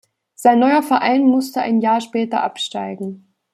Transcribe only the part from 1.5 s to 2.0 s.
ein